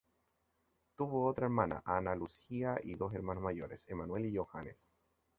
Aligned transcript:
Tuvo 0.95 1.25
otra 1.27 1.45
hermana, 1.45 1.83
Hanna 1.85 2.15
Lucia, 2.15 2.79
y 2.83 2.95
dos 2.95 3.13
hermanos 3.13 3.43
mayores, 3.43 3.87
Emanuel 3.87 4.25
y 4.25 4.35
Johannes. 4.35 4.95